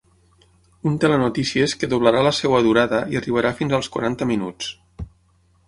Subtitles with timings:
[0.91, 4.75] Un telenotícies que doblarà la seva durada i arribarà fins als quaranta minuts.